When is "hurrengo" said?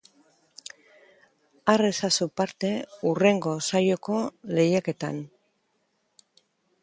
3.09-3.53